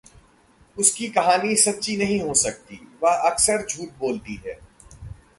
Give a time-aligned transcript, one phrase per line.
[0.77, 4.59] उसकी कहानी सच्ची नहीं हो सकती। वह अक्सर झूठ बोलती है।